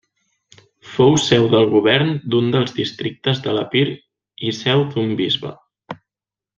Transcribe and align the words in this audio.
Fou 0.93 1.13
seu 1.25 1.45
del 1.51 1.67
govern 1.73 2.09
d'un 2.35 2.49
dels 2.57 2.75
districtes 2.81 3.45
de 3.47 3.53
l'Epir 3.59 3.87
i 4.51 4.55
seu 4.65 4.87
d'un 4.95 5.17
bisbe. 5.25 5.57